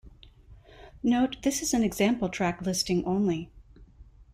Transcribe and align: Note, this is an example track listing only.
Note, 1.03 1.39
this 1.43 1.61
is 1.61 1.75
an 1.75 1.83
example 1.83 2.27
track 2.27 2.63
listing 2.63 3.05
only. 3.05 3.51